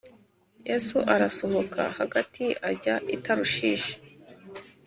[0.67, 3.95] Yesu Abasohoka hagati ajya itarushishi